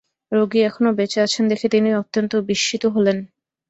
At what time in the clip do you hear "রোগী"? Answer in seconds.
0.31-0.59